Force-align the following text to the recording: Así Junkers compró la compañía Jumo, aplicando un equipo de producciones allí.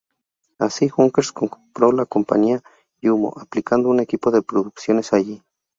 Así 0.57 0.89
Junkers 0.89 1.31
compró 1.31 1.91
la 1.91 2.07
compañía 2.07 2.63
Jumo, 3.03 3.35
aplicando 3.39 3.87
un 3.89 3.99
equipo 3.99 4.31
de 4.31 4.41
producciones 4.41 5.13
allí. 5.13 5.43